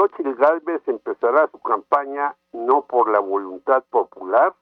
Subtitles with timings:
[0.00, 4.54] Xochitl Gálvez empezará su campaña no por la voluntad popular,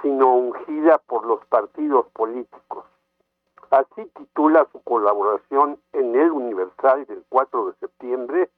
[0.00, 2.86] sino ungida por los partidos políticos.
[3.68, 8.50] Así titula su colaboración en el Universal del 4 de septiembre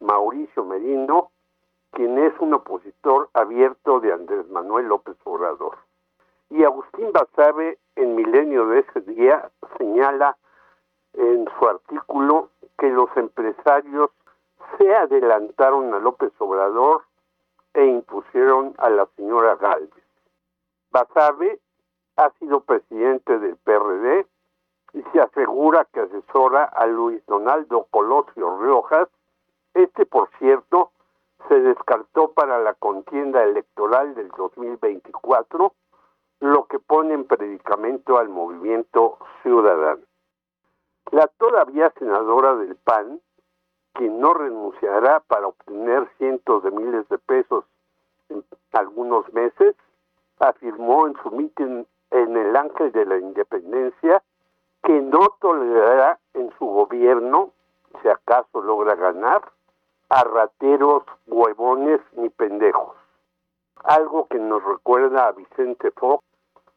[0.00, 1.30] Mauricio Merino,
[1.92, 5.78] quien es un opositor abierto de Andrés Manuel López Obrador.
[6.50, 9.48] Y Agustín Basabe en Milenio de ese día
[9.78, 10.36] señala
[11.12, 14.10] en su artículo que los empresarios
[14.78, 17.04] se adelantaron a López Obrador
[17.74, 19.90] e impusieron a la señora Galvez.
[20.90, 21.60] Basabe
[22.16, 24.26] ha sido presidente del PRD
[24.92, 29.08] y se asegura que asesora a Luis Donaldo Colosio Riojas.
[29.74, 30.92] Este, por cierto,
[31.48, 35.74] se descartó para la contienda electoral del 2024,
[36.40, 40.02] lo que pone en predicamento al movimiento ciudadano.
[41.10, 43.20] La todavía senadora del PAN,
[43.94, 47.64] quien no renunciará para obtener cientos de miles de pesos
[48.28, 49.74] en algunos meses,
[50.38, 54.22] afirmó en su mitin en el Ángel de la Independencia
[54.82, 57.52] que no tolerará en su gobierno,
[58.02, 59.42] si acaso logra ganar,
[60.10, 62.96] a rateros, huevones ni pendejos.
[63.84, 66.22] Algo que nos recuerda a Vicente Fox,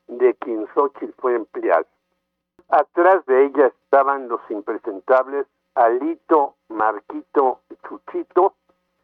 [0.08, 1.86] de quien Xochitl fue empleado.
[2.70, 8.56] Atrás de ella estaban los impresentables Alito, Marquito y Chuchito,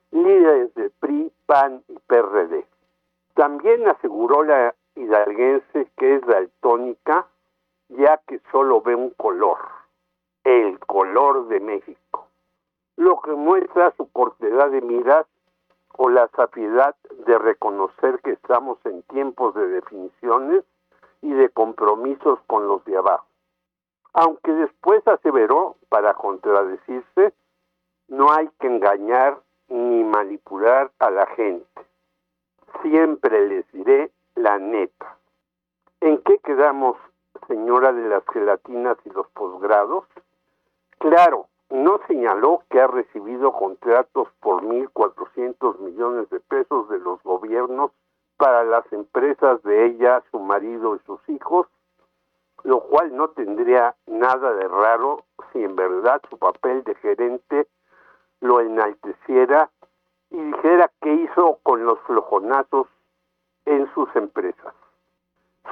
[0.09, 2.65] líderes de PRI, PAN y PRD.
[3.35, 7.27] También aseguró la hidalguense que es daltónica,
[7.89, 9.59] ya que solo ve un color,
[10.43, 12.27] el color de México,
[12.95, 15.27] lo que muestra su cortedad de miras
[15.95, 16.95] o la sabiedad
[17.27, 20.63] de reconocer que estamos en tiempos de definiciones
[21.21, 23.27] y de compromisos con los de abajo.
[24.13, 27.35] Aunque después aseveró, para contradecirse,
[28.07, 31.85] no hay que engañar ni manipular a la gente.
[32.81, 35.15] Siempre les diré la neta.
[36.01, 36.97] ¿En qué quedamos,
[37.47, 40.05] señora de las gelatinas y los posgrados?
[40.97, 47.91] Claro, no señaló que ha recibido contratos por 1.400 millones de pesos de los gobiernos
[48.37, 51.67] para las empresas de ella, su marido y sus hijos,
[52.63, 57.67] lo cual no tendría nada de raro si en verdad su papel de gerente
[58.41, 59.69] lo enalteciera
[60.29, 62.87] y dijera qué hizo con los flojonazos
[63.65, 64.73] en sus empresas.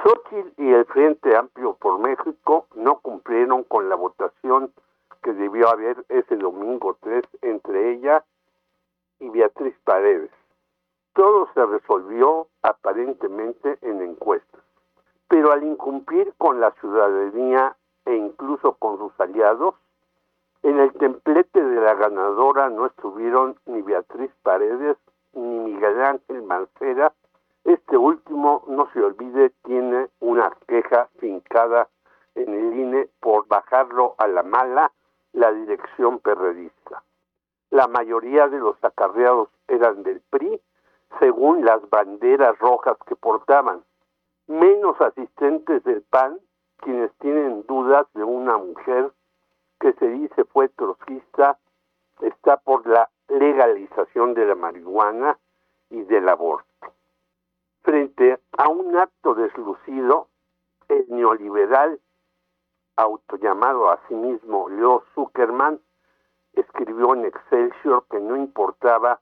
[0.02, 4.72] Xochitl y el Frente Amplio por México no cumplieron con la votación
[5.22, 8.24] que debió haber ese domingo 3 entre ella
[9.20, 10.30] y Beatriz Paredes.
[11.14, 14.51] Todo se resolvió aparentemente en encuestas,
[15.32, 19.74] pero al incumplir con la ciudadanía e incluso con sus aliados,
[20.62, 24.98] en el templete de la ganadora no estuvieron ni Beatriz Paredes
[25.32, 27.14] ni Miguel Ángel Mancera.
[27.64, 31.88] Este último, no se olvide, tiene una queja fincada
[32.34, 34.92] en el INE por bajarlo a la mala
[35.32, 37.02] la dirección perredista.
[37.70, 40.60] La mayoría de los acarreados eran del PRI,
[41.20, 43.82] según las banderas rojas que portaban.
[44.46, 46.38] Menos asistentes del PAN,
[46.78, 49.12] quienes tienen dudas de una mujer
[49.78, 51.58] que se dice fue trotskista
[52.20, 55.38] está por la legalización de la marihuana
[55.90, 56.66] y del aborto.
[57.82, 60.28] Frente a un acto deslucido,
[60.88, 62.00] el neoliberal
[62.96, 65.80] autollamado a sí mismo Leo Zuckerman
[66.52, 69.20] escribió en Excelsior que no importaba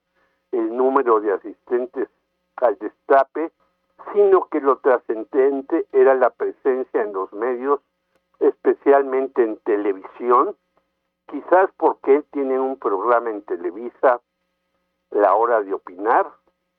[0.53, 2.09] el número de asistentes
[2.57, 3.53] al destape,
[4.13, 7.81] sino que lo trascendente era la presencia en los medios
[8.41, 10.57] especialmente en televisión,
[11.27, 14.21] quizás porque él tiene un programa en Televisa,
[15.11, 16.33] La Hora de Opinar,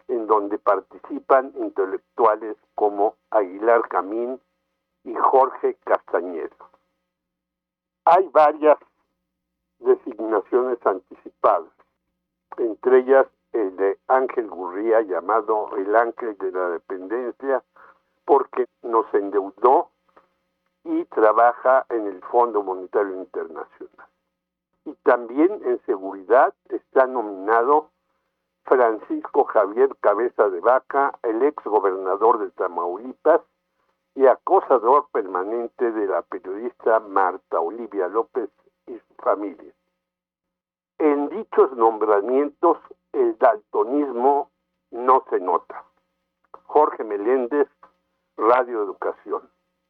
[0.07, 4.41] en donde participan intelectuales como Aguilar Camín
[5.03, 6.55] y Jorge Castañeda.
[8.05, 8.77] Hay varias
[9.79, 11.71] designaciones anticipadas,
[12.57, 17.63] entre ellas el de Ángel Gurría, llamado el Ángel de la Dependencia,
[18.25, 19.89] porque nos endeudó
[20.83, 24.07] y trabaja en el Fondo Monetario Internacional.
[24.85, 27.89] Y también en seguridad está nominado
[28.63, 33.41] Francisco Javier Cabeza de Vaca, el ex gobernador de Tamaulipas
[34.15, 38.49] y acosador permanente de la periodista Marta Olivia López
[38.87, 39.73] y su familia.
[40.97, 42.77] En dichos nombramientos
[43.13, 44.51] el daltonismo
[44.91, 45.83] no se nota.
[46.63, 47.67] Jorge Meléndez,
[48.37, 49.49] Radio Educación.